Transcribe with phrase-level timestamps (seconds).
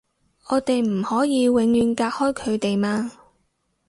[0.47, 3.11] 我哋唔可以永遠隔開佢哋嘛